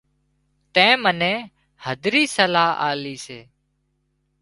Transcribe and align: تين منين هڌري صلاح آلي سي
تين 0.73 0.93
منين 1.03 1.39
هڌري 1.85 2.23
صلاح 2.35 2.71
آلي 2.89 3.15
سي 3.25 3.39